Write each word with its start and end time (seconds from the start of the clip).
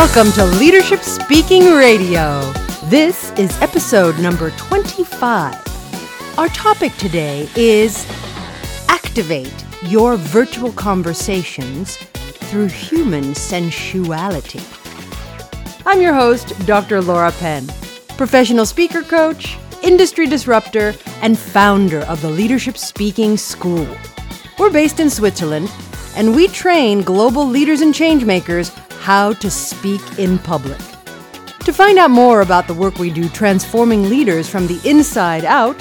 Welcome 0.00 0.32
to 0.32 0.46
Leadership 0.46 1.00
Speaking 1.02 1.74
Radio. 1.74 2.40
This 2.84 3.32
is 3.32 3.60
episode 3.60 4.18
number 4.18 4.48
25. 4.52 6.38
Our 6.38 6.48
topic 6.48 6.96
today 6.96 7.46
is 7.54 8.06
Activate 8.88 9.52
your 9.82 10.16
virtual 10.16 10.72
conversations 10.72 11.98
through 11.98 12.68
human 12.68 13.34
sensuality. 13.34 14.62
I'm 15.84 16.00
your 16.00 16.14
host, 16.14 16.58
Dr. 16.66 17.02
Laura 17.02 17.32
Penn, 17.32 17.66
professional 18.16 18.64
speaker 18.64 19.02
coach, 19.02 19.58
industry 19.82 20.26
disruptor, 20.26 20.94
and 21.20 21.38
founder 21.38 22.00
of 22.06 22.22
the 22.22 22.30
Leadership 22.30 22.78
Speaking 22.78 23.36
School. 23.36 23.86
We're 24.58 24.70
based 24.70 24.98
in 24.98 25.10
Switzerland, 25.10 25.70
and 26.16 26.34
we 26.34 26.48
train 26.48 27.02
global 27.02 27.46
leaders 27.46 27.82
and 27.82 27.92
changemakers 27.92 28.74
how 29.00 29.32
to 29.32 29.50
speak 29.50 30.02
in 30.18 30.38
public. 30.38 30.78
To 31.64 31.72
find 31.72 31.98
out 31.98 32.10
more 32.10 32.42
about 32.42 32.66
the 32.66 32.74
work 32.74 32.98
we 32.98 33.10
do 33.10 33.28
transforming 33.28 34.08
leaders 34.08 34.48
from 34.48 34.66
the 34.66 34.80
inside 34.84 35.44
out, 35.44 35.78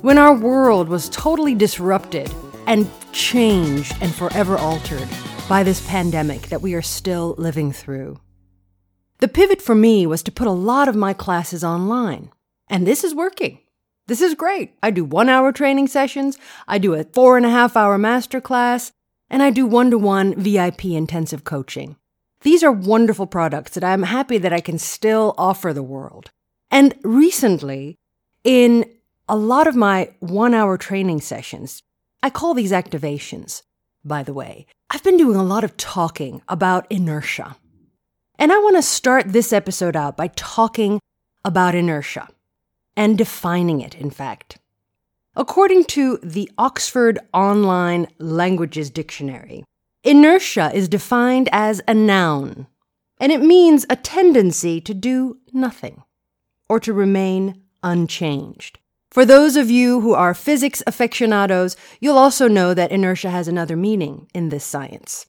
when 0.00 0.16
our 0.16 0.34
world 0.34 0.88
was 0.88 1.10
totally 1.10 1.54
disrupted 1.54 2.32
and 2.66 2.90
changed 3.12 3.94
and 4.00 4.14
forever 4.14 4.56
altered 4.56 5.08
by 5.50 5.64
this 5.64 5.84
pandemic 5.88 6.42
that 6.42 6.62
we 6.62 6.74
are 6.74 6.80
still 6.80 7.34
living 7.36 7.72
through. 7.72 8.20
The 9.18 9.26
pivot 9.26 9.60
for 9.60 9.74
me 9.74 10.06
was 10.06 10.22
to 10.22 10.30
put 10.30 10.46
a 10.46 10.52
lot 10.52 10.86
of 10.86 10.94
my 10.94 11.12
classes 11.12 11.64
online, 11.64 12.30
and 12.68 12.86
this 12.86 13.02
is 13.02 13.16
working. 13.16 13.58
This 14.06 14.20
is 14.20 14.36
great. 14.36 14.74
I 14.80 14.92
do 14.92 15.04
one 15.04 15.28
hour 15.28 15.50
training 15.50 15.88
sessions, 15.88 16.38
I 16.68 16.78
do 16.78 16.94
a 16.94 17.02
four 17.02 17.36
and 17.36 17.44
a 17.44 17.50
half 17.50 17.76
hour 17.76 17.98
masterclass, 17.98 18.92
and 19.28 19.42
I 19.42 19.50
do 19.50 19.66
one 19.66 19.90
to 19.90 19.98
one 19.98 20.36
VIP 20.36 20.84
intensive 20.84 21.42
coaching. 21.42 21.96
These 22.42 22.62
are 22.62 22.70
wonderful 22.70 23.26
products 23.26 23.72
that 23.72 23.82
I'm 23.82 24.04
happy 24.04 24.38
that 24.38 24.52
I 24.52 24.60
can 24.60 24.78
still 24.78 25.34
offer 25.36 25.72
the 25.72 25.82
world. 25.82 26.30
And 26.70 26.94
recently, 27.02 27.98
in 28.44 28.88
a 29.28 29.34
lot 29.34 29.66
of 29.66 29.74
my 29.74 30.12
one 30.20 30.54
hour 30.54 30.78
training 30.78 31.22
sessions, 31.22 31.82
I 32.22 32.30
call 32.30 32.54
these 32.54 32.70
activations, 32.70 33.62
by 34.04 34.22
the 34.22 34.32
way. 34.32 34.66
I've 34.90 35.04
been 35.04 35.16
doing 35.16 35.36
a 35.36 35.44
lot 35.44 35.64
of 35.64 35.76
talking 35.76 36.42
about 36.48 36.86
inertia. 36.90 37.56
And 38.38 38.52
I 38.52 38.58
want 38.58 38.76
to 38.76 38.82
start 38.82 39.28
this 39.28 39.52
episode 39.52 39.96
out 39.96 40.16
by 40.16 40.28
talking 40.28 41.00
about 41.44 41.74
inertia 41.74 42.28
and 42.96 43.16
defining 43.16 43.80
it, 43.80 43.94
in 43.94 44.10
fact. 44.10 44.58
According 45.36 45.84
to 45.84 46.18
the 46.22 46.50
Oxford 46.58 47.18
Online 47.32 48.08
Languages 48.18 48.90
Dictionary, 48.90 49.64
inertia 50.02 50.72
is 50.74 50.88
defined 50.88 51.48
as 51.52 51.80
a 51.86 51.94
noun, 51.94 52.66
and 53.18 53.30
it 53.30 53.42
means 53.42 53.86
a 53.88 53.96
tendency 53.96 54.80
to 54.80 54.94
do 54.94 55.38
nothing 55.52 56.02
or 56.68 56.80
to 56.80 56.92
remain 56.92 57.62
unchanged. 57.82 58.78
For 59.10 59.24
those 59.24 59.56
of 59.56 59.70
you 59.70 60.00
who 60.00 60.14
are 60.14 60.34
physics 60.34 60.82
aficionados, 60.86 61.76
you'll 62.00 62.18
also 62.18 62.46
know 62.46 62.74
that 62.74 62.92
inertia 62.92 63.30
has 63.30 63.48
another 63.48 63.76
meaning 63.76 64.28
in 64.32 64.50
this 64.50 64.64
science. 64.64 65.26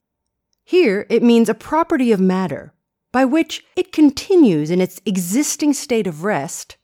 Here, 0.64 1.06
it 1.10 1.22
means 1.22 1.48
a 1.48 1.54
property 1.54 2.12
of 2.12 2.20
matter 2.20 2.72
by 3.10 3.24
which 3.24 3.64
it 3.74 3.92
continues 3.92 4.70
in 4.70 4.80
its 4.80 5.00
existing 5.04 5.72
state 5.72 6.06
of 6.06 6.22
rest 6.22 6.76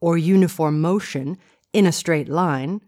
or 0.00 0.18
uniform 0.18 0.80
motion 0.80 1.38
in 1.72 1.86
a 1.86 1.92
straight 1.92 2.28
line 2.28 2.82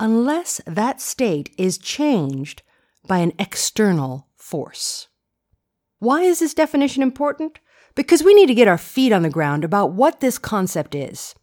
unless 0.00 0.60
that 0.66 1.00
state 1.00 1.54
is 1.58 1.78
changed 1.78 2.62
by 3.06 3.18
an 3.18 3.32
external 3.38 4.26
force. 4.34 5.08
Why 5.98 6.22
is 6.22 6.40
this 6.40 6.54
definition 6.54 7.02
important? 7.02 7.60
Because 7.94 8.22
we 8.22 8.34
need 8.34 8.46
to 8.46 8.54
get 8.54 8.68
our 8.68 8.78
feet 8.78 9.12
on 9.12 9.22
the 9.22 9.30
ground 9.30 9.62
about 9.62 9.92
what 9.92 10.20
this 10.20 10.38
concept 10.38 10.94
is. 10.94 11.34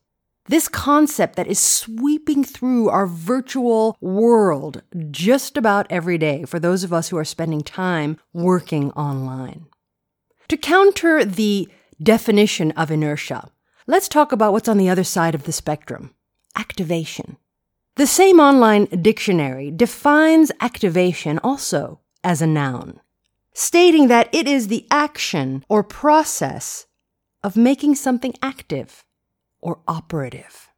This 0.50 0.70
concept 0.70 1.36
that 1.36 1.48
is 1.48 1.60
sweeping 1.60 2.44
through 2.44 2.90
our 2.90 3.06
virtual 3.06 3.98
world 4.00 4.82
just 5.12 5.58
about 5.58 5.88
every 5.90 6.18
day 6.18 6.46
for 6.46 6.58
those 6.58 6.86
of 6.86 6.94
us 6.94 7.10
who 7.10 7.18
are 7.18 7.26
spending 7.26 7.62
time 7.62 8.18
working 8.32 8.92
online. 8.92 9.66
To 10.48 10.56
counter 10.56 11.26
the 11.26 11.68
definition 12.02 12.72
of 12.72 12.90
inertia, 12.92 13.52
let's 13.88 14.08
talk 14.08 14.32
about 14.32 14.54
what's 14.54 14.70
on 14.70 14.78
the 14.78 14.88
other 14.90 15.04
side 15.04 15.36
of 15.36 15.44
the 15.44 15.52
spectrum 15.52 16.14
activation. 16.56 17.36
The 17.96 18.08
same 18.08 18.40
online 18.40 18.86
dictionary 18.86 19.70
defines 19.70 20.52
activation 20.62 21.40
also 21.40 22.00
as 22.24 22.42
a 22.42 22.48
noun, 22.48 23.02
stating 23.54 24.08
that 24.08 24.30
it 24.34 24.48
is 24.48 24.68
the 24.68 24.88
action 24.90 25.66
or 25.68 25.84
process 25.84 26.86
of 27.44 27.58
making 27.58 27.96
something 27.96 28.34
active 28.42 29.04
or 29.68 29.82
operative. 29.86 30.70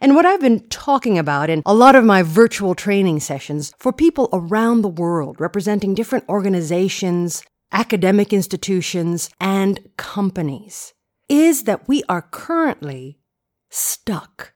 And 0.00 0.16
what 0.16 0.26
I've 0.26 0.40
been 0.40 0.68
talking 0.68 1.16
about 1.16 1.48
in 1.48 1.62
a 1.64 1.72
lot 1.72 1.94
of 1.94 2.04
my 2.04 2.22
virtual 2.22 2.74
training 2.74 3.20
sessions 3.20 3.72
for 3.78 3.92
people 3.92 4.28
around 4.32 4.82
the 4.82 4.88
world 4.88 5.40
representing 5.40 5.94
different 5.94 6.28
organizations, 6.28 7.44
academic 7.70 8.32
institutions, 8.32 9.30
and 9.40 9.78
companies 9.96 10.92
is 11.28 11.62
that 11.62 11.86
we 11.86 12.02
are 12.08 12.22
currently 12.22 13.18
stuck 13.70 14.52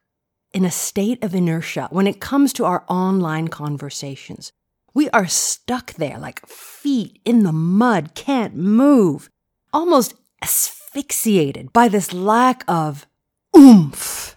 in 0.53 0.65
a 0.65 0.71
state 0.73 1.23
of 1.23 1.35
inertia 1.35 1.87
when 1.93 2.09
it 2.09 2.21
comes 2.21 2.53
to 2.55 2.65
our 2.65 2.85
online 2.89 3.47
conversations. 3.47 4.51
We 4.93 5.09
are 5.11 5.29
stuck 5.29 5.93
there 5.95 6.19
like 6.19 6.45
feet 6.47 7.21
in 7.25 7.45
the 7.45 7.53
mud, 7.53 8.17
can't 8.17 8.57
move, 8.57 9.31
almost 9.73 10.15
asphyxiated 10.43 11.73
by 11.73 11.87
this 11.87 12.13
lack 12.13 12.65
of 12.67 13.07
oomph. 13.59 14.37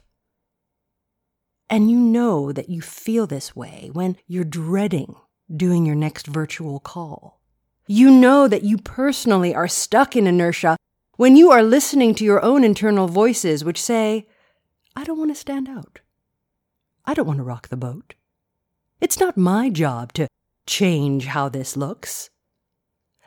And 1.69 1.89
you 1.89 1.97
know 1.97 2.51
that 2.51 2.69
you 2.69 2.81
feel 2.81 3.27
this 3.27 3.55
way 3.55 3.89
when 3.93 4.17
you're 4.27 4.43
dreading 4.43 5.15
doing 5.55 5.85
your 5.85 5.95
next 5.95 6.27
virtual 6.27 6.79
call. 6.79 7.39
You 7.87 8.09
know 8.09 8.47
that 8.47 8.63
you 8.63 8.77
personally 8.77 9.53
are 9.53 9.67
stuck 9.67 10.15
in 10.15 10.27
inertia 10.27 10.75
when 11.17 11.35
you 11.35 11.51
are 11.51 11.63
listening 11.63 12.15
to 12.15 12.23
your 12.23 12.43
own 12.43 12.63
internal 12.63 13.07
voices 13.07 13.63
which 13.63 13.81
say, 13.81 14.27
I 14.95 15.03
don't 15.03 15.19
want 15.19 15.31
to 15.31 15.35
stand 15.35 15.69
out. 15.69 15.99
I 17.05 17.13
don't 17.13 17.27
want 17.27 17.37
to 17.37 17.43
rock 17.43 17.69
the 17.69 17.77
boat. 17.77 18.15
It's 18.99 19.19
not 19.19 19.37
my 19.37 19.69
job 19.69 20.13
to 20.13 20.27
change 20.65 21.25
how 21.25 21.49
this 21.49 21.77
looks. 21.77 22.29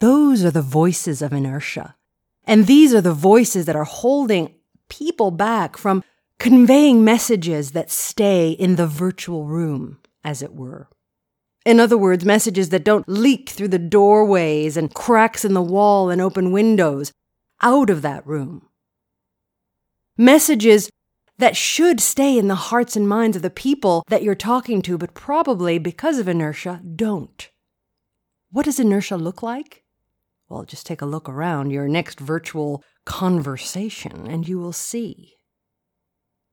Those 0.00 0.44
are 0.44 0.50
the 0.50 0.62
voices 0.62 1.22
of 1.22 1.32
inertia. 1.32 1.96
And 2.44 2.66
these 2.66 2.92
are 2.92 3.00
the 3.00 3.14
voices 3.14 3.66
that 3.66 3.76
are 3.76 3.84
holding 3.84 4.54
people 4.88 5.30
back 5.30 5.76
from 5.76 6.04
conveying 6.38 7.04
messages 7.04 7.72
that 7.72 7.90
stay 7.90 8.50
in 8.50 8.76
the 8.76 8.86
virtual 8.86 9.44
room, 9.44 9.98
as 10.22 10.42
it 10.42 10.54
were. 10.54 10.88
In 11.64 11.80
other 11.80 11.96
words, 11.96 12.24
messages 12.24 12.68
that 12.70 12.84
don't 12.84 13.08
leak 13.08 13.48
through 13.48 13.68
the 13.68 13.78
doorways 13.78 14.76
and 14.76 14.92
cracks 14.92 15.44
in 15.44 15.54
the 15.54 15.62
wall 15.62 16.10
and 16.10 16.20
open 16.20 16.52
windows 16.52 17.12
out 17.62 17.88
of 17.88 18.02
that 18.02 18.26
room. 18.26 18.68
Messages 20.18 20.90
that 21.38 21.56
should 21.56 22.00
stay 22.00 22.38
in 22.38 22.48
the 22.48 22.54
hearts 22.54 22.96
and 22.96 23.08
minds 23.08 23.36
of 23.36 23.42
the 23.42 23.50
people 23.50 24.04
that 24.08 24.22
you're 24.22 24.34
talking 24.34 24.82
to, 24.82 24.98
but 24.98 25.14
probably 25.14 25.78
because 25.78 26.18
of 26.18 26.28
inertia, 26.28 26.80
don't. 26.94 27.50
What 28.50 28.66
does 28.66 28.78
inertia 28.78 29.16
look 29.16 29.42
like? 29.42 29.83
Well, 30.48 30.64
just 30.64 30.86
take 30.86 31.00
a 31.00 31.06
look 31.06 31.28
around 31.28 31.70
your 31.70 31.88
next 31.88 32.20
virtual 32.20 32.82
conversation 33.06 34.26
and 34.26 34.46
you 34.46 34.58
will 34.58 34.72
see. 34.72 35.34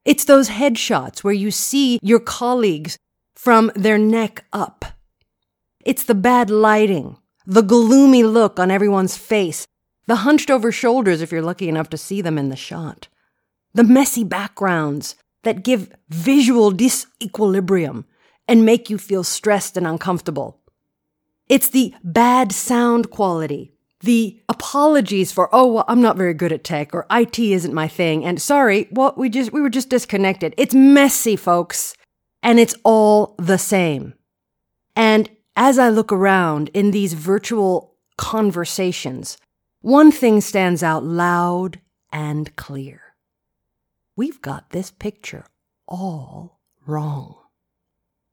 It's 0.05 0.25
those 0.25 0.49
headshots 0.49 1.19
where 1.23 1.33
you 1.33 1.51
see 1.51 1.99
your 2.01 2.19
colleagues 2.19 2.97
from 3.35 3.71
their 3.75 3.97
neck 3.97 4.45
up. 4.53 4.85
It's 5.85 6.03
the 6.03 6.15
bad 6.15 6.49
lighting, 6.49 7.17
the 7.45 7.61
gloomy 7.61 8.23
look 8.23 8.59
on 8.59 8.71
everyone's 8.71 9.17
face, 9.17 9.67
the 10.07 10.17
hunched 10.17 10.49
over 10.49 10.71
shoulders 10.71 11.21
if 11.21 11.31
you're 11.31 11.41
lucky 11.41 11.69
enough 11.69 11.89
to 11.89 11.97
see 11.97 12.21
them 12.21 12.37
in 12.37 12.49
the 12.49 12.55
shot, 12.55 13.07
the 13.73 13.83
messy 13.83 14.23
backgrounds 14.23 15.15
that 15.43 15.63
give 15.63 15.93
visual 16.09 16.71
disequilibrium 16.71 18.05
and 18.47 18.65
make 18.65 18.89
you 18.89 18.97
feel 18.97 19.23
stressed 19.23 19.77
and 19.77 19.85
uncomfortable. 19.85 20.59
It's 21.47 21.69
the 21.69 21.93
bad 22.03 22.51
sound 22.51 23.09
quality 23.09 23.73
the 24.03 24.39
apologies 24.49 25.31
for 25.31 25.49
oh 25.53 25.73
well 25.73 25.85
i'm 25.87 26.01
not 26.01 26.17
very 26.17 26.33
good 26.33 26.51
at 26.51 26.63
tech 26.63 26.93
or 26.93 27.05
it 27.11 27.37
isn't 27.39 27.73
my 27.73 27.87
thing 27.87 28.25
and 28.25 28.41
sorry 28.41 28.87
well 28.91 29.13
we 29.15 29.29
just 29.29 29.53
we 29.53 29.61
were 29.61 29.69
just 29.69 29.89
disconnected 29.89 30.53
it's 30.57 30.73
messy 30.73 31.35
folks 31.35 31.95
and 32.43 32.59
it's 32.59 32.75
all 32.83 33.35
the 33.37 33.57
same 33.57 34.13
and 34.95 35.29
as 35.55 35.77
i 35.77 35.89
look 35.89 36.11
around 36.11 36.69
in 36.73 36.91
these 36.91 37.13
virtual 37.13 37.91
conversations, 38.21 39.35
one 39.81 40.11
thing 40.11 40.41
stands 40.41 40.83
out 40.83 41.03
loud 41.03 41.81
and 42.13 42.55
clear. 42.55 43.01
We've 44.15 44.39
got 44.41 44.69
this 44.69 44.91
picture 44.91 45.45
all 45.87 46.59
wrong. 46.85 47.35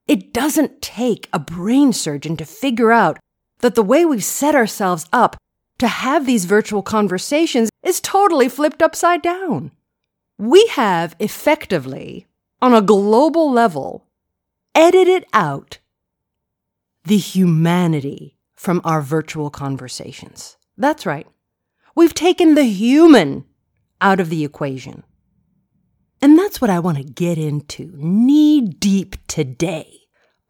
It 0.06 0.35
doesn't 0.35 0.82
take 0.82 1.26
a 1.32 1.38
brain 1.38 1.94
surgeon 1.94 2.37
to 2.37 2.44
figure 2.44 2.93
out 2.93 3.19
that 3.61 3.75
the 3.75 3.82
way 3.82 4.05
we've 4.05 4.23
set 4.23 4.55
ourselves 4.55 5.06
up 5.11 5.38
to 5.79 5.89
have 5.89 6.27
these 6.27 6.45
virtual 6.45 6.83
conversations 6.83 7.71
is 7.83 8.01
totally 8.01 8.49
flipped 8.49 8.83
upside 8.83 9.23
down. 9.23 9.71
We 10.39 10.67
have 10.69 11.17
effectively, 11.19 12.27
on 12.61 12.75
a 12.75 12.83
global 12.83 13.51
level, 13.51 14.07
edited 14.75 15.25
out 15.33 15.79
the 17.05 17.17
humanity 17.17 18.39
from 18.55 18.81
our 18.85 19.01
virtual 19.01 19.51
conversations. 19.51 20.57
That's 20.77 21.07
right. 21.07 21.27
We've 21.95 22.15
taken 22.15 22.55
the 22.55 22.65
human 22.65 23.45
out 24.01 24.21
of 24.21 24.29
the 24.29 24.45
equation. 24.45 25.05
And 26.21 26.39
that's 26.39 26.61
what 26.61 26.71
I 26.71 26.81
want 26.81 26.99
to 26.99 27.05
get 27.05 27.39
into 27.39 27.93
knee 27.95 28.61
deep 28.61 29.17
today 29.27 29.93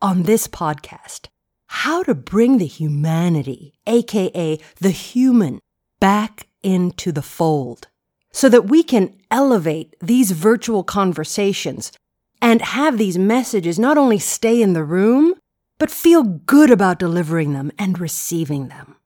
on 0.01 0.23
this 0.23 0.49
podcast. 0.49 1.29
How 1.69 2.03
to 2.03 2.15
bring 2.15 2.59
the 2.59 2.67
humanity, 2.67 3.75
aka 3.87 4.59
the 4.81 4.91
human, 4.91 5.61
back 6.01 6.49
into 6.63 7.13
the 7.13 7.23
fold 7.23 7.89
so 8.33 8.49
that 8.49 8.69
we 8.69 8.83
can 8.83 9.15
elevate 9.31 9.95
these 10.01 10.31
virtual 10.33 10.83
conversations 10.83 11.93
and 12.41 12.63
have 12.63 12.99
these 12.99 13.19
messages 13.19 13.79
not 13.79 13.99
only 13.99 14.19
stay 14.19 14.63
in 14.63 14.73
the 14.73 14.85
room, 14.85 15.35
but 15.79 15.91
feel 15.91 16.23
good 16.23 16.71
about 16.71 16.99
delivering 16.99 17.53
them 17.53 17.71
and 17.79 17.99
receiving 17.99 18.69
them. 18.69 18.97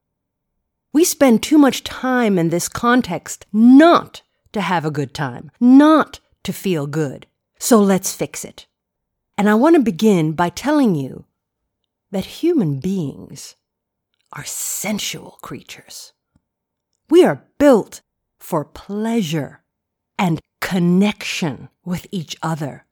We 0.93 1.05
spend 1.05 1.43
too 1.43 1.59
much 1.59 1.85
time 1.85 2.39
in 2.39 2.51
this 2.51 2.69
context 2.69 3.47
not 3.53 4.23
to 4.53 4.61
have 4.61 4.85
a 4.85 4.91
good 4.91 5.15
time, 5.15 5.51
not 5.61 6.21
to 6.45 6.53
feel 6.53 6.87
good. 6.87 7.27
So 7.59 7.79
let's 7.79 8.15
fix 8.15 8.45
it. 8.45 8.67
And 9.39 9.49
I 9.49 9.55
want 9.55 9.77
to 9.77 9.83
begin 9.83 10.33
by 10.33 10.51
telling 10.51 10.95
you 10.95 11.25
that 12.13 12.25
human 12.25 12.79
beings 12.79 13.57
are 14.33 14.45
sensual 14.45 15.39
creatures. 15.43 16.13
We 17.11 17.25
are 17.25 17.45
built 17.59 18.01
for 18.39 18.65
pleasure 18.65 19.63
and 20.19 20.41
connection 20.61 21.69
with 21.85 22.07
each 22.13 22.37
other. 22.43 22.87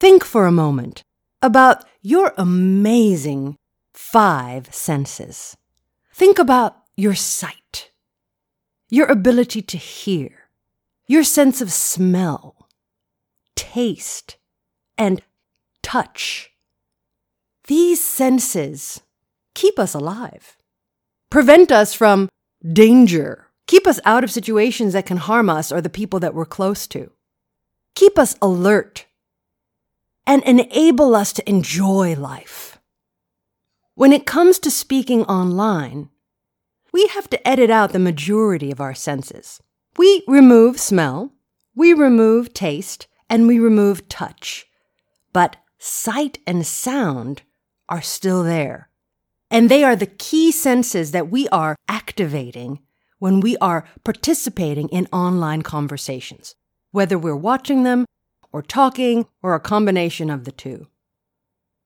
Think 0.00 0.24
for 0.24 0.46
a 0.46 0.52
moment 0.52 1.04
about 1.40 1.84
your 2.00 2.32
amazing 2.36 3.56
five 3.94 4.74
senses. 4.74 5.56
Think 6.12 6.38
about 6.38 6.76
your 6.96 7.14
sight, 7.14 7.90
your 8.88 9.06
ability 9.06 9.62
to 9.62 9.78
hear, 9.78 10.48
your 11.06 11.24
sense 11.24 11.60
of 11.60 11.72
smell, 11.72 12.68
taste, 13.54 14.36
and 14.98 15.22
touch. 15.82 16.51
These 17.72 18.04
senses 18.04 19.00
keep 19.54 19.78
us 19.78 19.94
alive, 19.94 20.58
prevent 21.30 21.72
us 21.72 21.94
from 21.94 22.28
danger, 22.62 23.46
keep 23.66 23.86
us 23.86 23.98
out 24.04 24.22
of 24.22 24.30
situations 24.30 24.92
that 24.92 25.06
can 25.06 25.16
harm 25.16 25.48
us 25.48 25.72
or 25.72 25.80
the 25.80 25.88
people 25.88 26.20
that 26.20 26.34
we're 26.34 26.44
close 26.44 26.86
to, 26.88 27.12
keep 27.94 28.18
us 28.18 28.36
alert, 28.42 29.06
and 30.26 30.42
enable 30.42 31.14
us 31.14 31.32
to 31.32 31.48
enjoy 31.48 32.14
life. 32.14 32.78
When 33.94 34.12
it 34.12 34.26
comes 34.26 34.58
to 34.58 34.70
speaking 34.70 35.22
online, 35.24 36.10
we 36.92 37.06
have 37.06 37.30
to 37.30 37.48
edit 37.48 37.70
out 37.70 37.94
the 37.94 37.98
majority 37.98 38.70
of 38.70 38.82
our 38.82 38.94
senses. 38.94 39.62
We 39.96 40.22
remove 40.28 40.78
smell, 40.78 41.32
we 41.74 41.94
remove 41.94 42.52
taste, 42.52 43.06
and 43.30 43.46
we 43.46 43.58
remove 43.58 44.10
touch. 44.10 44.66
But 45.32 45.56
sight 45.78 46.36
and 46.46 46.66
sound 46.66 47.40
are 47.92 48.02
still 48.02 48.42
there. 48.42 48.88
And 49.50 49.68
they 49.68 49.84
are 49.84 49.94
the 49.94 50.06
key 50.06 50.50
senses 50.50 51.12
that 51.12 51.28
we 51.28 51.46
are 51.48 51.76
activating 51.86 52.80
when 53.18 53.40
we 53.40 53.56
are 53.58 53.84
participating 54.02 54.88
in 54.88 55.06
online 55.12 55.60
conversations, 55.60 56.54
whether 56.90 57.18
we're 57.18 57.36
watching 57.36 57.82
them 57.82 58.06
or 58.50 58.62
talking 58.62 59.26
or 59.42 59.54
a 59.54 59.60
combination 59.60 60.30
of 60.30 60.44
the 60.44 60.52
two. 60.52 60.88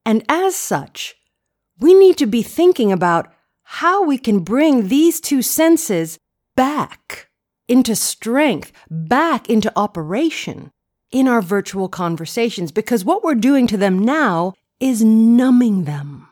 And 0.05 0.25
as 0.29 0.55
such, 0.55 1.17
we 1.81 1.93
need 1.93 2.17
to 2.19 2.27
be 2.27 2.43
thinking 2.43 2.93
about 2.93 3.33
how 3.65 4.05
we 4.05 4.17
can 4.17 4.45
bring 4.45 4.87
these 4.87 5.21
two 5.21 5.43
senses 5.43 6.21
back 6.55 7.29
into 7.67 7.97
strength, 7.97 8.71
back 8.89 9.51
into 9.51 9.73
operation 9.75 10.71
in 11.11 11.27
our 11.27 11.43
virtual 11.43 11.89
conversations, 11.89 12.71
because 12.71 13.05
what 13.05 13.25
we're 13.25 13.35
doing 13.35 13.67
to 13.67 13.77
them 13.77 13.99
now 13.99 14.55
is 14.79 15.03
numbing 15.03 15.85
them. 15.85 16.29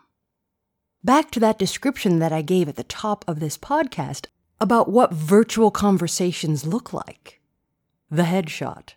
Back 1.03 1.31
to 1.33 1.41
that 1.41 1.59
description 1.59 2.19
that 2.19 2.33
I 2.33 2.43
gave 2.43 2.69
at 2.69 2.77
the 2.77 2.85
top 2.85 3.25
of 3.27 3.41
this 3.41 3.57
podcast 3.57 4.27
about 4.61 4.91
what 4.91 5.13
virtual 5.13 5.71
conversations 5.71 6.67
look 6.67 6.93
like 6.93 7.41
the 8.11 8.23
headshot, 8.23 8.91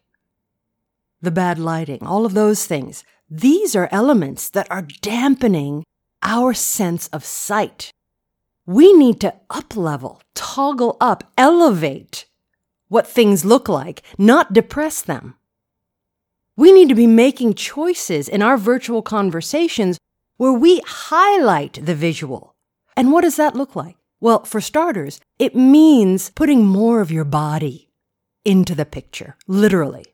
the 1.21 1.31
bad 1.31 1.57
lighting, 1.57 2.03
all 2.03 2.25
of 2.25 2.33
those 2.33 2.65
things. 2.65 3.03
These 3.29 3.75
are 3.75 3.89
elements 3.91 4.49
that 4.49 4.69
are 4.69 4.83
dampening 5.01 5.83
our 6.21 6.53
sense 6.53 7.07
of 7.07 7.25
sight. 7.25 7.91
We 8.65 8.93
need 8.93 9.19
to 9.21 9.33
uplevel, 9.49 10.21
toggle 10.35 10.97
up, 11.01 11.23
elevate 11.37 12.25
what 12.89 13.07
things 13.07 13.43
look 13.43 13.67
like, 13.67 14.03
not 14.17 14.53
depress 14.53 15.01
them. 15.01 15.35
We 16.57 16.73
need 16.73 16.89
to 16.89 16.95
be 16.95 17.07
making 17.07 17.53
choices 17.53 18.27
in 18.27 18.41
our 18.41 18.57
virtual 18.57 19.03
conversations 19.03 19.99
where 20.37 20.51
we 20.51 20.81
highlight 20.85 21.85
the 21.85 21.95
visual. 21.95 22.55
And 22.95 23.11
what 23.11 23.21
does 23.21 23.35
that 23.35 23.55
look 23.55 23.75
like? 23.75 23.95
Well, 24.19 24.43
for 24.43 24.59
starters, 24.59 25.19
it 25.37 25.55
means 25.55 26.31
putting 26.31 26.65
more 26.65 26.99
of 26.99 27.11
your 27.11 27.25
body 27.25 27.89
into 28.43 28.73
the 28.73 28.85
picture, 28.85 29.35
literally. 29.47 30.05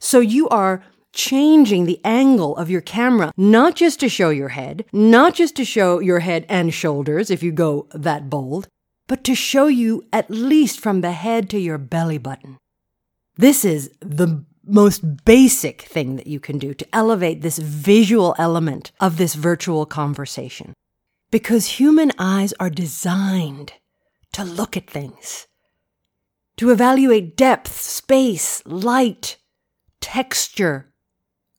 So 0.00 0.18
you 0.18 0.48
are 0.48 0.82
changing 1.12 1.84
the 1.84 2.00
angle 2.04 2.56
of 2.56 2.68
your 2.68 2.80
camera, 2.80 3.30
not 3.36 3.76
just 3.76 4.00
to 4.00 4.08
show 4.08 4.30
your 4.30 4.48
head, 4.48 4.84
not 4.92 5.34
just 5.34 5.54
to 5.56 5.64
show 5.64 6.00
your 6.00 6.18
head 6.20 6.46
and 6.48 6.74
shoulders 6.74 7.30
if 7.30 7.44
you 7.44 7.52
go 7.52 7.86
that 7.92 8.28
bold, 8.28 8.66
but 9.06 9.22
to 9.24 9.36
show 9.36 9.68
you 9.68 10.04
at 10.12 10.30
least 10.30 10.80
from 10.80 11.00
the 11.00 11.12
head 11.12 11.48
to 11.50 11.58
your 11.58 11.78
belly 11.78 12.18
button. 12.18 12.58
This 13.36 13.64
is 13.64 13.90
the 14.00 14.44
most 14.72 15.24
basic 15.24 15.82
thing 15.82 16.16
that 16.16 16.26
you 16.26 16.40
can 16.40 16.58
do 16.58 16.74
to 16.74 16.94
elevate 16.94 17.42
this 17.42 17.58
visual 17.58 18.34
element 18.38 18.92
of 19.00 19.16
this 19.16 19.34
virtual 19.34 19.86
conversation. 19.86 20.74
Because 21.30 21.78
human 21.78 22.12
eyes 22.18 22.52
are 22.58 22.70
designed 22.70 23.74
to 24.32 24.44
look 24.44 24.76
at 24.76 24.90
things, 24.90 25.46
to 26.56 26.70
evaluate 26.70 27.36
depth, 27.36 27.80
space, 27.80 28.62
light, 28.66 29.36
texture, 30.00 30.92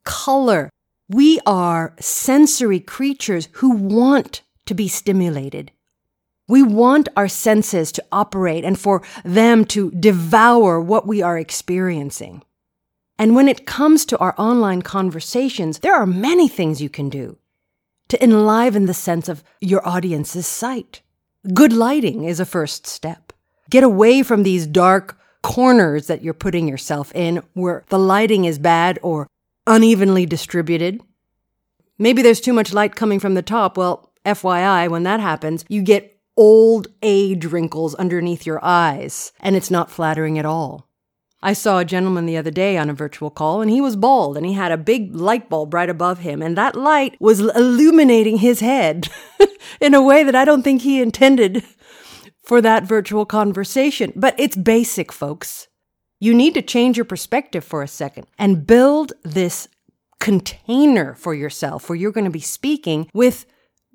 color. 0.04 0.70
We 1.10 1.40
are 1.46 1.96
sensory 2.00 2.80
creatures 2.80 3.50
who 3.54 3.72
want 3.72 4.42
to 4.66 4.74
be 4.74 4.88
stimulated. 4.88 5.72
We 6.48 6.64
want 6.64 7.10
our 7.16 7.28
senses 7.28 7.92
to 7.94 8.06
operate 8.12 8.66
and 8.66 8.78
for 8.78 9.04
them 9.24 9.66
to 9.66 9.92
devour 9.92 10.82
what 10.82 11.08
we 11.08 11.22
are 11.22 11.38
experiencing. 11.38 12.44
And 13.22 13.36
when 13.36 13.48
it 13.48 13.68
comes 13.68 14.04
to 14.06 14.18
our 14.18 14.34
online 14.40 14.82
conversations, 14.82 15.78
there 15.78 15.94
are 15.94 16.08
many 16.08 16.48
things 16.48 16.82
you 16.82 16.90
can 16.90 17.08
do 17.08 17.38
to 18.10 18.24
enliven 18.24 18.88
the 18.88 18.96
sense 18.96 19.30
of 19.30 19.44
your 19.62 19.88
audience's 19.88 20.48
sight. 20.48 21.04
Good 21.54 21.72
lighting 21.72 22.24
is 22.24 22.40
a 22.40 22.48
first 22.48 22.88
step. 22.88 23.32
Get 23.70 23.84
away 23.84 24.24
from 24.24 24.42
these 24.42 24.66
dark 24.66 25.20
corners 25.44 26.08
that 26.08 26.24
you're 26.24 26.34
putting 26.34 26.68
yourself 26.68 27.14
in 27.14 27.44
where 27.54 27.84
the 27.90 28.00
lighting 28.00 28.46
is 28.46 28.58
bad 28.58 28.98
or 29.04 29.28
unevenly 29.68 30.26
distributed. 30.26 31.00
Maybe 32.00 32.24
there's 32.24 32.42
too 32.42 32.54
much 32.54 32.74
light 32.74 32.96
coming 32.96 33.20
from 33.20 33.36
the 33.36 33.44
top. 33.44 33.78
Well, 33.78 34.12
FYI, 34.26 34.90
when 34.90 35.04
that 35.04 35.20
happens, 35.20 35.64
you 35.70 35.84
get 35.84 36.20
old 36.36 36.88
age 37.04 37.46
wrinkles 37.46 37.94
underneath 37.94 38.48
your 38.48 38.66
eyes, 38.66 39.32
and 39.40 39.56
it's 39.56 39.70
not 39.70 39.92
flattering 39.92 40.40
at 40.40 40.46
all. 40.48 40.88
I 41.44 41.54
saw 41.54 41.80
a 41.80 41.86
gentleman 41.86 42.28
the 42.28 42.38
other 42.38 42.52
day 42.52 42.78
on 42.78 42.90
a 42.90 42.94
virtual 42.94 43.32
call, 43.32 43.62
and 43.62 43.72
he 43.72 43.82
was 43.82 43.96
bald, 43.96 44.38
and 44.38 44.46
he 44.46 44.54
had 44.54 44.72
a 44.72 44.78
big 44.78 45.16
light 45.16 45.50
bulb 45.50 45.74
right 45.74 45.90
above 45.90 46.20
him, 46.20 46.42
and 46.42 46.56
that 46.58 46.76
light 46.76 47.18
was 47.20 47.40
illuminating 47.40 48.38
his 48.38 48.60
head 48.60 49.10
in 49.82 49.94
a 49.94 50.04
way 50.04 50.24
that 50.24 50.36
I 50.36 50.46
don't 50.46 50.62
think 50.62 50.82
he 50.82 51.02
intended 51.02 51.64
for 52.44 52.62
that 52.62 52.84
virtual 52.84 53.26
conversation. 53.26 54.14
But 54.16 54.36
it's 54.38 54.56
basic, 54.56 55.12
folks. 55.12 55.68
You 56.20 56.36
need 56.36 56.54
to 56.54 56.62
change 56.62 56.98
your 56.98 57.06
perspective 57.06 57.64
for 57.64 57.82
a 57.82 57.88
second 57.88 58.28
and 58.38 58.68
build 58.68 59.14
this 59.24 59.68
container 60.20 61.16
for 61.16 61.34
yourself 61.34 61.90
where 61.90 61.96
you're 61.96 62.12
going 62.12 62.26
to 62.26 62.30
be 62.30 62.40
speaking 62.40 63.10
with 63.14 63.48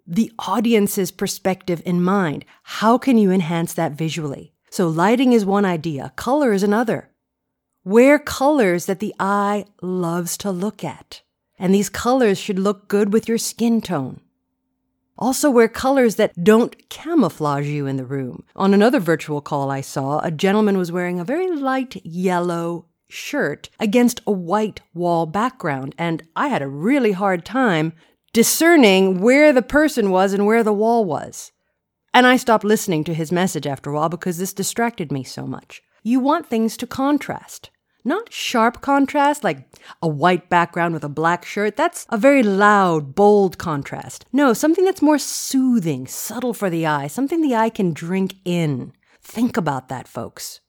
the 0.04 0.32
audience's 0.40 1.12
perspective 1.12 1.80
in 1.84 2.02
mind. 2.02 2.44
How 2.64 2.98
can 2.98 3.16
you 3.16 3.30
enhance 3.30 3.74
that 3.74 3.92
visually? 3.92 4.52
So, 4.70 4.88
lighting 4.88 5.32
is 5.32 5.46
one 5.46 5.64
idea, 5.64 6.12
color 6.16 6.52
is 6.52 6.64
another. 6.64 7.10
Wear 7.86 8.18
colors 8.18 8.86
that 8.86 8.98
the 8.98 9.14
eye 9.20 9.64
loves 9.80 10.36
to 10.38 10.50
look 10.50 10.82
at. 10.82 11.22
And 11.56 11.72
these 11.72 11.88
colors 11.88 12.36
should 12.36 12.58
look 12.58 12.88
good 12.88 13.12
with 13.12 13.28
your 13.28 13.38
skin 13.38 13.80
tone. 13.80 14.22
Also, 15.16 15.48
wear 15.48 15.68
colors 15.68 16.16
that 16.16 16.42
don't 16.42 16.88
camouflage 16.88 17.68
you 17.68 17.86
in 17.86 17.96
the 17.96 18.04
room. 18.04 18.42
On 18.56 18.74
another 18.74 18.98
virtual 18.98 19.40
call 19.40 19.70
I 19.70 19.82
saw, 19.82 20.18
a 20.18 20.32
gentleman 20.32 20.76
was 20.78 20.90
wearing 20.90 21.20
a 21.20 21.24
very 21.24 21.48
light 21.48 22.04
yellow 22.04 22.86
shirt 23.08 23.70
against 23.78 24.20
a 24.26 24.32
white 24.32 24.80
wall 24.92 25.24
background, 25.24 25.94
and 25.96 26.24
I 26.34 26.48
had 26.48 26.62
a 26.62 26.68
really 26.68 27.12
hard 27.12 27.44
time 27.44 27.92
discerning 28.32 29.20
where 29.20 29.52
the 29.52 29.62
person 29.62 30.10
was 30.10 30.32
and 30.32 30.44
where 30.44 30.64
the 30.64 30.72
wall 30.72 31.04
was. 31.04 31.52
And 32.12 32.26
I 32.26 32.36
stopped 32.36 32.64
listening 32.64 33.04
to 33.04 33.14
his 33.14 33.30
message 33.30 33.64
after 33.64 33.90
a 33.90 33.94
while 33.94 34.08
because 34.08 34.38
this 34.38 34.52
distracted 34.52 35.12
me 35.12 35.22
so 35.22 35.46
much. 35.46 35.82
You 36.02 36.18
want 36.18 36.48
things 36.48 36.76
to 36.78 36.86
contrast. 36.88 37.70
Not 38.06 38.32
sharp 38.32 38.82
contrast, 38.82 39.42
like 39.42 39.68
a 40.00 40.06
white 40.06 40.48
background 40.48 40.94
with 40.94 41.02
a 41.02 41.08
black 41.08 41.44
shirt. 41.44 41.74
That's 41.74 42.06
a 42.08 42.16
very 42.16 42.44
loud, 42.44 43.16
bold 43.16 43.58
contrast. 43.58 44.24
No, 44.32 44.52
something 44.52 44.84
that's 44.84 45.02
more 45.02 45.18
soothing, 45.18 46.06
subtle 46.06 46.54
for 46.54 46.70
the 46.70 46.86
eye, 46.86 47.08
something 47.08 47.42
the 47.42 47.56
eye 47.56 47.68
can 47.68 47.92
drink 47.92 48.34
in. 48.44 48.92
Think 49.20 49.56
about 49.56 49.88
that, 49.88 50.06
folks. 50.06 50.60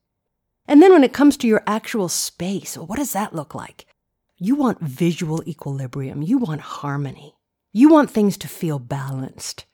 And 0.67 0.81
then 0.81 0.91
when 0.91 1.03
it 1.03 1.13
comes 1.13 1.37
to 1.37 1.47
your 1.47 1.61
actual 1.67 2.09
space, 2.09 2.75
what 2.75 2.97
does 2.97 3.13
that 3.13 3.35
look 3.35 3.53
like? 3.53 3.85
You 4.37 4.55
want 4.55 4.81
visual 4.81 5.43
equilibrium. 5.47 6.23
You 6.23 6.39
want 6.39 6.61
harmony. 6.61 7.35
You 7.71 7.89
want 7.89 8.09
things 8.09 8.35
to 8.39 8.47
feel 8.47 8.79
balanced. 8.79 9.65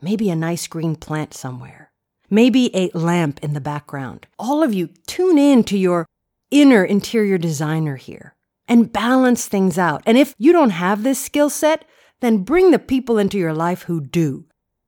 Maybe 0.00 0.30
a 0.30 0.36
nice 0.36 0.68
green 0.68 0.94
plant 0.94 1.34
somewhere. 1.34 1.90
Maybe 2.30 2.70
a 2.76 2.96
lamp 2.96 3.40
in 3.42 3.54
the 3.54 3.60
background. 3.60 4.28
All 4.38 4.62
of 4.62 4.72
you 4.72 4.90
tune 5.08 5.36
in 5.36 5.64
to 5.64 5.76
your 5.76 6.06
inner 6.50 6.84
interior 6.84 7.38
designer 7.38 7.96
here 7.96 8.34
and 8.66 8.92
balance 8.92 9.46
things 9.46 9.78
out. 9.78 10.02
And 10.06 10.18
if 10.18 10.34
you 10.38 10.52
don't 10.52 10.70
have 10.70 11.02
this 11.02 11.18
skill 11.18 11.50
set, 11.50 11.84
then 12.20 12.44
bring 12.44 12.70
the 12.70 12.78
people 12.78 13.18
into 13.18 13.38
your 13.38 13.54
life 13.54 13.82
who 13.82 14.00
do, 14.00 14.44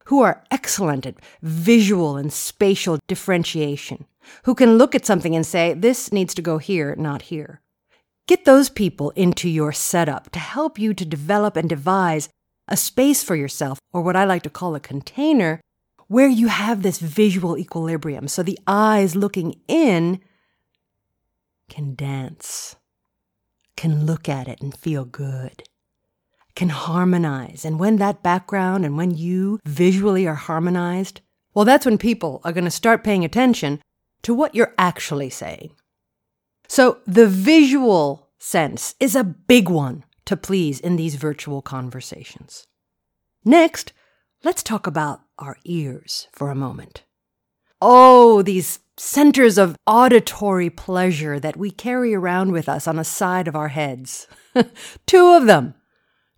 who 0.07 0.21
are 0.21 0.45
excellent 0.51 1.07
at 1.07 1.17
visual 1.43 2.17
and 2.17 2.33
spatial 2.33 2.99
differentiation, 3.07 4.07
who 4.45 4.55
can 4.55 4.79
look 4.79 4.95
at 4.95 5.07
something 5.07 5.35
and 5.37 5.47
say, 5.47 5.73
this 5.73 6.13
needs 6.13 6.35
to 6.35 6.43
go 6.43 6.59
here, 6.59 6.95
not 6.97 7.23
here. 7.23 7.61
Get 8.27 8.45
those 8.45 8.69
people 8.69 9.11
into 9.11 9.49
your 9.49 9.73
setup 9.73 10.31
to 10.31 10.39
help 10.39 10.79
you 10.79 10.95
to 10.95 11.05
develop 11.05 11.57
and 11.57 11.69
devise 11.69 12.29
a 12.69 12.77
space 12.77 13.23
for 13.23 13.35
yourself, 13.35 13.79
or 13.93 14.03
what 14.03 14.15
I 14.15 14.25
like 14.25 14.43
to 14.43 14.51
call 14.51 14.75
a 14.75 14.81
container, 14.81 15.61
where 16.07 16.29
you 16.29 16.49
have 16.49 16.83
this 16.83 16.99
visual 16.99 17.59
equilibrium. 17.59 18.29
So 18.29 18.43
the 18.43 18.59
eyes 18.67 19.17
looking 19.17 19.61
in 19.67 20.21
can 21.71 21.95
dance, 21.95 22.77
can 23.77 24.05
look 24.05 24.29
at 24.29 24.47
it 24.49 24.61
and 24.61 24.77
feel 24.77 25.07
good, 25.07 25.63
can 26.55 26.69
harmonize. 26.69 27.65
And 27.65 27.81
when 27.81 27.97
that 27.97 28.23
background 28.23 28.85
and 28.85 28.99
when 28.99 29.13
you 29.13 29.59
visually 29.65 30.27
are 30.27 30.35
harmonized, 30.35 31.23
well, 31.55 31.65
that's 31.65 31.87
when 31.87 31.97
people 31.97 32.43
are 32.45 32.53
going 32.53 32.65
to 32.65 32.71
start 32.71 33.03
paying 33.03 33.25
attention 33.25 33.81
to 34.23 34.35
what 34.35 34.55
you're 34.55 34.75
actually 34.77 35.31
saying. 35.31 35.71
So 36.69 36.99
the 37.07 37.27
visual 37.27 38.29
sense 38.39 38.95
is 39.01 39.17
a 39.17 39.25
big 39.25 39.69
one 39.69 40.05
to 40.27 40.37
please 40.37 40.79
in 40.79 40.97
these 40.97 41.15
virtual 41.15 41.63
conversations. 41.63 42.67
Next, 43.45 43.93
let's 44.45 44.63
talk 44.63 44.87
about 44.87 45.23
our 45.39 45.57
ears 45.65 46.29
for 46.33 46.51
a 46.51 46.55
moment. 46.55 47.05
Oh, 47.81 48.43
these 48.43 48.81
centers 48.97 49.57
of 49.57 49.77
auditory 49.87 50.69
pleasure 50.69 51.41
that 51.41 51.57
we 51.57 51.71
carry 51.71 52.15
around 52.15 52.53
with 52.53 52.69
us 52.69 52.87
on 52.87 52.97
the 52.97 53.05
side 53.05 53.49
of 53.49 53.57
our 53.57 53.69
heads. 53.69 54.29
Two 55.07 55.29
of 55.29 55.47
them 55.47 55.75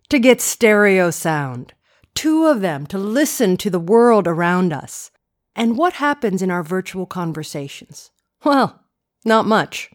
to 0.09 0.19
get 0.19 0.39
stereo 0.39 1.11
sound. 1.11 1.73
Two 2.15 2.45
of 2.45 2.61
them 2.61 2.85
to 2.87 2.97
listen 2.97 3.57
to 3.57 3.69
the 3.69 3.79
world 3.79 4.27
around 4.27 4.71
us. 4.71 5.11
And 5.55 5.77
what 5.77 5.93
happens 5.93 6.41
in 6.41 6.49
our 6.49 6.63
virtual 6.63 7.05
conversations? 7.05 8.11
Well, 8.45 8.81
not 9.25 9.45
much. 9.45 9.91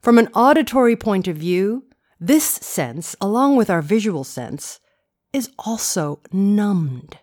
From 0.00 0.18
an 0.18 0.28
auditory 0.34 0.96
point 0.96 1.28
of 1.28 1.36
view, 1.36 1.84
this 2.20 2.44
sense, 2.44 3.14
along 3.20 3.56
with 3.56 3.70
our 3.70 3.82
visual 3.82 4.24
sense, 4.24 4.80
is 5.32 5.50
also 5.58 6.20
numbed. 6.32 7.18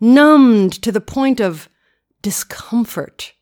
Numbed 0.00 0.72
to 0.82 0.92
the 0.92 1.00
point 1.00 1.40
of 1.40 1.68
discomfort 2.26 3.36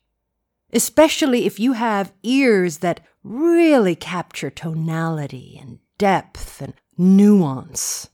especially 0.75 1.45
if 1.45 1.57
you 1.57 1.71
have 1.73 2.13
ears 2.21 2.79
that 2.79 2.99
really 3.23 3.95
capture 3.95 4.49
tonality 4.49 5.57
and 5.59 5.79
depth 5.97 6.61
and 6.61 6.73
nuance. 6.97 8.09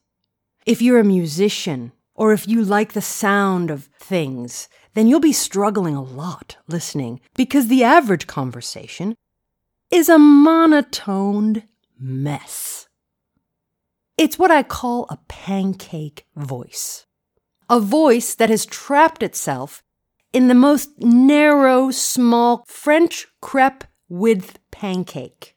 If 0.66 0.82
you're 0.82 1.00
a 1.00 1.04
musician, 1.04 1.92
or 2.13 2.34
if 2.34 2.48
you 2.48 2.63
like 2.63 2.94
the 2.94 3.01
sound 3.01 3.72
of 3.72 3.90
things, 4.00 4.70
then 4.94 5.08
you'll 5.08 5.20
be 5.20 5.34
struggling 5.34 5.96
a 5.96 6.04
lot 6.04 6.58
listening 6.68 7.20
because 7.36 7.68
the 7.68 7.84
average 7.84 8.28
conversation 8.28 9.16
is 9.90 10.08
a 10.08 10.20
monotoned 10.20 11.63
mess. 12.00 12.88
It's 14.18 14.38
what 14.38 14.51
I 14.51 14.62
call 14.62 15.08
a 15.10 15.18
pancake 15.28 16.28
voice. 16.36 17.08
A 17.70 17.80
voice 17.80 18.36
that 18.36 18.50
has 18.51 18.68
trapped 18.68 19.24
itself 19.24 19.82
in 20.34 20.48
the 20.48 20.56
most 20.56 20.90
narrow, 21.00 21.92
small 21.92 22.64
French 22.68 23.28
crepe 23.42 23.84
width 24.10 24.60
pancake. 24.72 25.56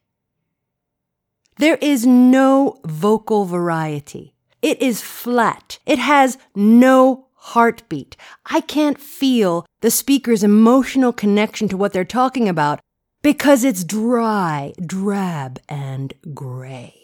There 1.59 1.79
is 1.81 2.05
no 2.05 2.81
vocal 2.85 3.45
variety. 3.45 4.35
It 4.61 4.81
is 4.83 5.03
flat. 5.03 5.79
It 5.87 5.99
has 5.99 6.39
no 6.55 7.29
heartbeat. 7.35 8.17
I 8.47 8.61
can't 8.61 9.01
feel 9.01 9.67
the 9.81 9.91
speaker's 9.91 10.43
emotional 10.43 11.13
connection 11.13 11.69
to 11.69 11.77
what 11.77 11.93
they're 11.93 12.05
talking 12.05 12.49
about 12.49 12.81
because 13.23 13.65
it's 13.65 13.85
dry, 13.85 14.73
drab, 14.85 15.61
and 15.69 16.15
gray. 16.33 16.95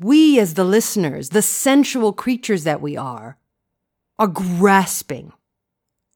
We, 0.00 0.38
as 0.38 0.54
the 0.54 0.64
listeners, 0.64 1.30
the 1.30 1.42
sensual 1.42 2.12
creatures 2.12 2.64
that 2.64 2.80
we 2.80 2.96
are, 2.96 3.38
are 4.18 4.26
grasping 4.26 5.32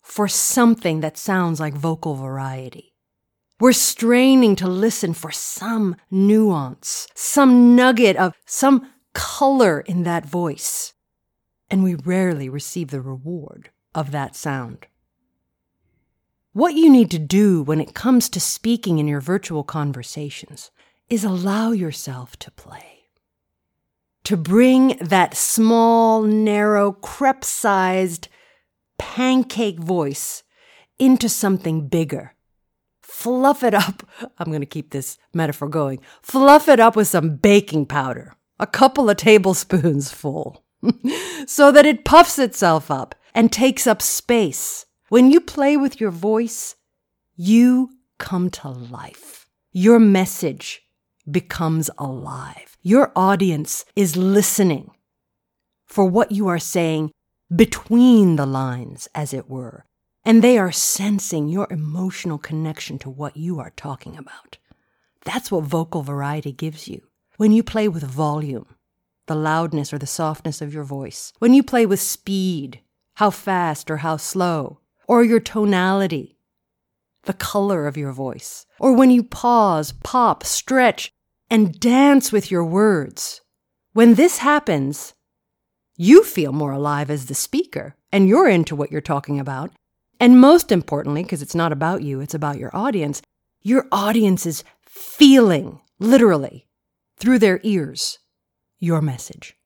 for 0.06 0.28
something 0.28 1.00
that 1.00 1.18
sounds 1.18 1.58
like 1.58 1.75
vocal 1.75 2.14
variety. 2.14 2.94
We're 3.58 3.72
straining 3.72 4.54
to 4.56 4.68
listen 4.68 5.14
for 5.14 5.32
some 5.32 5.96
nuance, 6.12 7.08
some 7.16 7.75
nugget 7.75 8.16
of 8.16 8.32
some 8.46 8.88
color 9.14 9.80
in 9.80 10.04
that 10.04 10.25
voice. 10.25 10.94
And 11.68 11.82
we 11.82 11.96
rarely 11.96 12.48
receive 12.48 12.90
the 12.90 13.00
reward 13.00 13.70
of 13.96 14.12
that 14.12 14.36
sound. 14.36 14.86
What 16.52 16.75
you 16.75 16.88
need 16.88 17.10
to 17.10 17.18
do 17.18 17.62
when 17.64 17.80
it 17.80 17.92
comes 17.94 18.28
to 18.28 18.40
speaking 18.40 19.00
in 19.00 19.08
your 19.08 19.20
virtual 19.20 19.64
conversations 19.64 20.70
is 21.10 21.25
allow 21.25 21.72
yourself 21.72 22.38
to 22.38 22.52
play. 22.52 23.08
To 24.22 24.36
bring 24.36 24.98
that 24.98 25.34
small, 25.36 26.22
narrow, 26.22 26.92
crepe 26.92 27.44
sized 27.44 28.28
pancake 28.98 29.78
voice 29.78 30.42
into 30.98 31.28
something 31.28 31.88
bigger. 31.88 32.34
Fluff 33.00 33.62
it 33.62 33.74
up. 33.74 34.02
I'm 34.38 34.48
going 34.48 34.60
to 34.60 34.66
keep 34.66 34.90
this 34.90 35.18
metaphor 35.32 35.68
going. 35.68 36.00
Fluff 36.22 36.68
it 36.68 36.80
up 36.80 36.96
with 36.96 37.08
some 37.08 37.36
baking 37.36 37.86
powder, 37.86 38.34
a 38.58 38.66
couple 38.66 39.08
of 39.08 39.16
tablespoons 39.16 40.10
full, 40.10 40.64
so 41.46 41.72
that 41.72 41.86
it 41.86 42.04
puffs 42.04 42.38
itself 42.38 42.90
up 42.90 43.14
and 43.34 43.52
takes 43.52 43.86
up 43.86 44.02
space. 44.02 44.86
When 45.08 45.30
you 45.30 45.40
play 45.40 45.76
with 45.76 46.00
your 46.00 46.10
voice, 46.10 46.74
you 47.36 47.90
come 48.18 48.50
to 48.50 48.68
life. 48.68 49.46
Your 49.72 49.98
message 49.98 50.82
becomes 51.30 51.90
alive. 51.98 52.76
Your 52.82 53.12
audience 53.14 53.84
is 53.94 54.16
listening 54.16 54.90
for 55.86 56.04
what 56.06 56.32
you 56.32 56.48
are 56.48 56.58
saying 56.58 57.10
between 57.54 58.36
the 58.36 58.46
lines, 58.46 59.08
as 59.14 59.32
it 59.32 59.48
were, 59.48 59.84
and 60.24 60.42
they 60.42 60.58
are 60.58 60.72
sensing 60.72 61.48
your 61.48 61.68
emotional 61.70 62.38
connection 62.38 62.98
to 62.98 63.10
what 63.10 63.36
you 63.36 63.60
are 63.60 63.72
talking 63.76 64.16
about. 64.16 64.58
That's 65.24 65.50
what 65.50 65.64
vocal 65.64 66.02
variety 66.02 66.52
gives 66.52 66.88
you. 66.88 67.02
When 67.36 67.52
you 67.52 67.62
play 67.62 67.88
with 67.88 68.02
volume, 68.02 68.66
the 69.26 69.34
loudness 69.34 69.92
or 69.92 69.98
the 69.98 70.06
softness 70.06 70.60
of 70.60 70.72
your 70.74 70.84
voice, 70.84 71.32
when 71.38 71.54
you 71.54 71.62
play 71.62 71.86
with 71.86 72.00
speed, 72.00 72.80
how 73.14 73.30
fast 73.30 73.90
or 73.90 73.98
how 73.98 74.16
slow, 74.16 74.80
or 75.06 75.22
your 75.22 75.40
tonality, 75.40 76.36
the 77.24 77.32
color 77.32 77.86
of 77.86 77.96
your 77.96 78.12
voice, 78.12 78.66
or 78.80 78.92
when 78.92 79.10
you 79.10 79.22
pause, 79.22 79.92
pop, 79.92 80.44
stretch, 80.44 81.12
and 81.50 81.78
dance 81.78 82.32
with 82.32 82.50
your 82.50 82.64
words. 82.64 83.40
When 83.92 84.14
this 84.14 84.38
happens, 84.38 85.14
You 85.96 86.24
feel 86.24 86.52
more 86.52 86.72
alive 86.72 87.10
as 87.10 87.26
the 87.26 87.34
speaker, 87.34 87.94
and 88.12 88.28
you're 88.28 88.48
into 88.48 88.76
what 88.76 88.92
you're 88.92 89.00
talking 89.00 89.40
about. 89.40 89.70
And 90.20 90.40
most 90.40 90.70
importantly, 90.70 91.22
because 91.22 91.42
it's 91.42 91.54
not 91.54 91.72
about 91.72 92.02
you, 92.02 92.20
it's 92.20 92.34
about 92.34 92.58
your 92.58 92.70
audience, 92.74 93.22
your 93.62 93.86
audience 93.90 94.46
is 94.46 94.64
feeling, 94.82 95.80
literally, 95.98 96.66
through 97.18 97.38
their 97.38 97.60
ears, 97.62 98.18
your 98.78 99.00
message. 99.00 99.56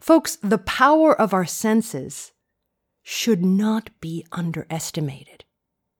Folks, 0.00 0.36
the 0.42 0.58
power 0.58 1.18
of 1.18 1.34
our 1.34 1.46
senses 1.46 2.32
should 3.02 3.44
not 3.44 3.90
be 4.00 4.24
underestimated. 4.32 5.44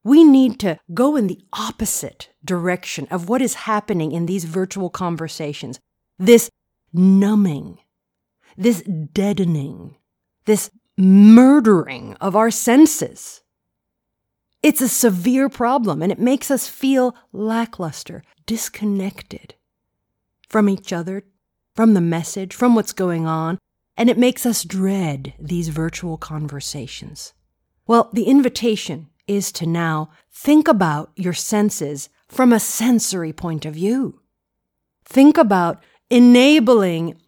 We 0.04 0.25
need 0.25 0.61
to 0.61 0.78
go 0.94 1.16
in 1.16 1.26
the 1.26 1.40
opposite 1.52 2.30
direction 2.44 3.08
of 3.11 3.28
what 3.28 3.42
is 3.42 3.54
happening 3.54 4.12
in 4.12 4.26
these 4.26 4.44
virtual 4.44 4.88
conversations. 4.88 5.80
This 6.18 6.50
numbing, 6.92 7.78
this 8.59 8.83
deadening, 8.83 9.97
this 10.45 10.71
murdering 10.97 12.15
of 12.21 12.35
our 12.35 12.50
senses. 12.50 13.41
It's 14.62 14.81
a 14.81 14.88
severe 14.88 15.49
problem 15.49 16.03
and 16.03 16.11
it 16.11 16.19
makes 16.19 16.50
us 16.50 16.67
feel 16.67 17.15
lackluster, 17.33 18.25
disconnected 18.45 19.55
from 20.49 20.69
each 20.69 20.93
other, 20.93 21.25
from 21.77 21.95
the 21.95 22.00
message, 22.00 22.53
from 22.53 22.75
what's 22.75 22.93
going 22.93 23.27
on, 23.27 23.59
and 23.97 24.11
it 24.11 24.19
makes 24.19 24.45
us 24.45 24.65
dread 24.65 25.35
these 25.38 25.69
virtual 25.69 26.17
conversations. 26.17 27.35
Well, 27.87 28.11
the 28.12 28.25
invitation 28.25 29.09
is 29.29 29.53
to 29.53 29.67
now 29.67 30.11
think 30.33 30.67
about 30.67 31.12
your 31.15 31.35
senses 31.35 32.09
from 32.29 32.53
a 32.53 32.59
sensory 32.59 33.33
point 33.33 33.65
of 33.65 33.75
view. 33.75 34.21
Think 35.05 35.38
about 35.38 35.83
enabling 36.11 37.21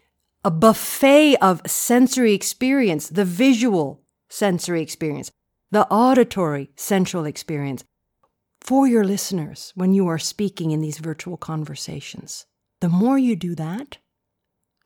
a 0.44 0.50
buffet 0.50 1.36
of 1.36 1.60
sensory 1.66 2.32
experience, 2.32 3.08
the 3.08 3.24
visual 3.24 4.02
sensory 4.28 4.82
experience, 4.82 5.30
the 5.70 5.86
auditory 5.88 6.70
sensual 6.76 7.26
experience 7.26 7.84
for 8.60 8.86
your 8.86 9.04
listeners 9.04 9.72
when 9.74 9.92
you 9.92 10.06
are 10.08 10.18
speaking 10.18 10.70
in 10.70 10.80
these 10.80 10.98
virtual 10.98 11.36
conversations. 11.36 12.46
The 12.80 12.88
more 12.88 13.18
you 13.18 13.36
do 13.36 13.54
that, 13.56 13.98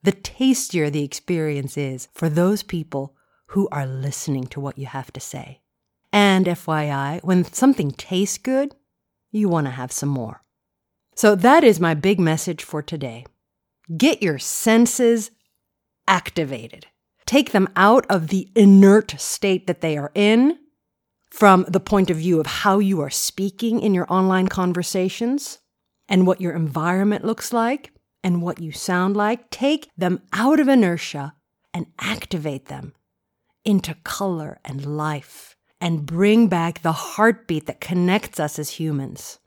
the 0.03 0.13
tastier 0.13 0.91
the 0.91 1.05
experience 1.05 1.77
is 1.77 2.09
for 2.13 2.29
those 2.29 2.63
people 2.63 3.17
who 3.49 3.69
are 3.71 3.87
listening 3.87 4.47
to 4.49 4.61
what 4.61 4.79
you 4.79 4.87
have 4.87 5.13
to 5.13 5.21
say. 5.21 5.61
And 6.13 6.47
FYI, 6.47 7.23
when 7.23 7.45
something 7.45 7.91
tastes 7.93 8.39
good, 8.39 8.75
you 9.31 9.49
want 9.49 9.67
to 9.67 9.73
have 9.73 9.93
some 9.93 10.09
more. 10.09 10.43
So 11.17 11.35
that 11.37 11.65
is 11.65 11.81
my 11.81 11.95
big 11.95 12.19
message 12.19 12.63
for 12.63 12.83
today. 12.83 13.25
Get 13.97 14.23
your 14.23 14.39
senses 14.39 15.31
activated. 16.07 16.87
Take 17.27 17.53
them 17.53 17.69
out 17.77 18.07
of 18.11 18.29
the 18.29 18.51
inert 18.55 19.15
state 19.19 19.67
that 19.67 19.81
they 19.81 19.97
are 19.97 20.13
in 20.15 20.59
from 21.31 21.65
the 21.69 21.81
point 21.81 22.11
of 22.11 22.19
view 22.19 22.39
of 22.39 22.47
how 22.47 22.79
you 22.79 23.01
are 23.01 23.11
speaking 23.11 23.81
in 23.81 23.95
your 23.95 24.07
online 24.09 24.49
conversations 24.49 25.59
and 26.09 26.27
what 26.27 26.41
your 26.41 26.53
environment 26.53 27.25
looks 27.25 27.53
like 27.53 27.93
and 28.23 28.43
what 28.43 28.61
you 28.61 28.73
sound 28.73 29.17
like. 29.17 29.51
Take 29.51 29.91
them 29.97 30.23
out 30.33 30.61
of 30.61 30.69
inertia 30.69 31.35
and 31.73 31.87
activate 31.99 32.67
them 32.67 32.95
into 33.65 33.95
color 34.05 34.61
and 34.65 34.97
life 34.97 35.57
and 35.81 36.07
bring 36.07 36.49
back 36.49 36.83
the 36.83 36.93
heartbeat 36.93 37.67
that 37.67 37.81
connects 37.81 38.39
us 38.39 38.59
as 38.59 38.71
humans. 38.71 39.39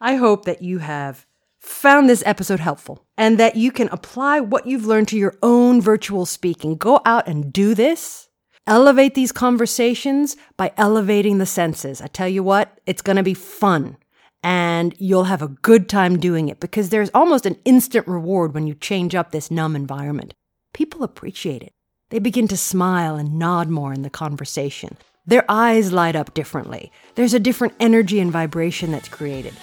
I 0.00 0.16
hope 0.16 0.44
that 0.44 0.62
you 0.62 0.78
have 0.78 1.26
found 1.62 2.08
this 2.08 2.24
episode 2.26 2.60
helpful 2.60 3.06
and 3.16 3.38
that 3.38 3.56
you 3.56 3.70
can 3.70 3.88
apply 3.88 4.40
what 4.40 4.66
you've 4.66 4.84
learned 4.84 5.08
to 5.08 5.16
your 5.16 5.36
own 5.42 5.80
virtual 5.80 6.26
speaking. 6.26 6.76
Go 6.76 7.00
out 7.04 7.28
and 7.28 7.52
do 7.52 7.74
this. 7.74 8.28
Elevate 8.66 9.14
these 9.14 9.32
conversations 9.32 10.36
by 10.56 10.72
elevating 10.76 11.38
the 11.38 11.46
senses. 11.46 12.00
I 12.00 12.08
tell 12.08 12.28
you 12.28 12.42
what, 12.42 12.80
it's 12.86 13.02
going 13.02 13.16
to 13.16 13.22
be 13.22 13.34
fun 13.34 13.96
and 14.42 14.94
you'll 14.98 15.24
have 15.24 15.42
a 15.42 15.48
good 15.48 15.88
time 15.88 16.18
doing 16.18 16.48
it 16.48 16.58
because 16.58 16.88
there's 16.88 17.10
almost 17.14 17.46
an 17.46 17.58
instant 17.64 18.06
reward 18.08 18.54
when 18.54 18.66
you 18.66 18.74
change 18.74 19.14
up 19.14 19.30
this 19.30 19.50
numb 19.50 19.76
environment. 19.76 20.34
People 20.74 21.04
appreciate 21.04 21.62
it. 21.62 21.72
They 22.10 22.18
begin 22.18 22.48
to 22.48 22.56
smile 22.56 23.16
and 23.16 23.38
nod 23.38 23.68
more 23.68 23.92
in 23.92 24.02
the 24.02 24.10
conversation. 24.10 24.96
Their 25.24 25.44
eyes 25.48 25.92
light 25.92 26.16
up 26.16 26.34
differently. 26.34 26.90
There's 27.14 27.34
a 27.34 27.40
different 27.40 27.74
energy 27.78 28.18
and 28.18 28.32
vibration 28.32 28.90
that's 28.90 29.08
created 29.08 29.54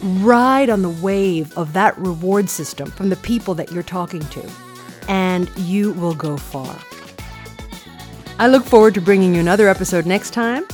ride 0.00 0.70
on 0.70 0.82
the 0.82 0.90
wave 0.90 1.56
of 1.56 1.72
that 1.72 1.96
reward 1.98 2.50
system 2.50 2.90
from 2.90 3.08
the 3.08 3.16
people 3.16 3.54
that 3.54 3.72
you're 3.72 3.82
talking 3.82 4.20
to, 4.20 4.50
and 5.08 5.50
you 5.56 5.92
will 5.92 6.14
go 6.14 6.36
far. 6.36 6.76
I 8.38 8.48
look 8.48 8.64
forward 8.64 8.94
to 8.94 9.00
bringing 9.00 9.34
you 9.34 9.40
another 9.40 9.68
episode 9.68 10.06
next 10.06 10.30
time 10.30 10.66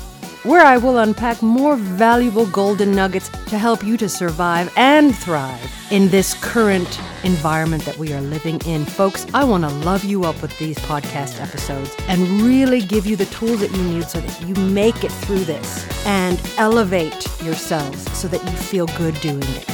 where 0.45 0.65
I 0.65 0.77
will 0.77 0.99
unpack 0.99 1.43
more 1.43 1.77
valuable 1.77 2.47
golden 2.47 2.93
nuggets 2.93 3.29
to 3.47 3.59
help 3.59 3.85
you 3.85 3.97
to 3.99 4.09
survive 4.09 4.73
and 4.77 5.17
thrive 5.17 5.73
in 5.91 6.09
this 6.09 6.35
current 6.35 7.01
environment 7.23 7.85
that 7.85 7.97
we 7.99 8.13
are 8.13 8.21
living 8.21 8.61
in. 8.67 8.85
Folks, 8.85 9.27
I 9.35 9.45
want 9.45 9.65
to 9.65 9.71
love 9.71 10.05
you 10.05 10.25
up 10.25 10.41
with 10.43 10.57
these 10.59 10.79
podcast 10.79 11.41
episodes 11.41 11.95
and 12.09 12.43
really 12.43 12.81
give 12.81 13.07
you 13.07 13.15
the 13.15 13.27
tools 13.27 13.61
that 13.61 13.71
you 13.71 13.83
need 13.83 14.05
so 14.09 14.21
that 14.21 14.49
you 14.49 14.55
make 14.67 15.05
it 15.05 15.13
through 15.13 15.45
this 15.45 15.87
and 16.07 16.41
elevate 16.57 17.27
yourselves 17.43 18.11
so 18.19 18.27
that 18.29 18.43
you 18.43 18.57
feel 18.57 18.87
good 18.99 19.15
doing 19.21 19.43
it. 19.43 19.65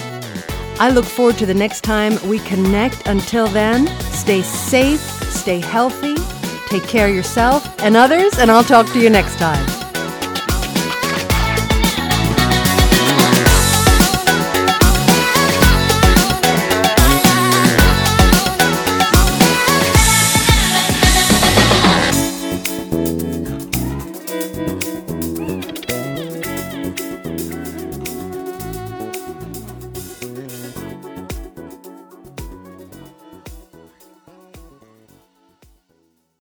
I 0.80 0.90
look 0.90 1.04
forward 1.04 1.38
to 1.38 1.46
the 1.46 1.54
next 1.54 1.80
time 1.80 2.18
we 2.28 2.38
connect. 2.40 3.06
Until 3.06 3.48
then, 3.48 3.88
stay 4.12 4.42
safe, 4.42 5.00
stay 5.32 5.60
healthy, 5.60 6.14
take 6.68 6.84
care 6.84 7.08
of 7.08 7.14
yourself 7.14 7.66
and 7.80 7.96
others, 7.96 8.38
and 8.38 8.50
I'll 8.50 8.62
talk 8.62 8.86
to 8.92 9.00
you 9.00 9.10
next 9.10 9.38
time. 9.38 9.77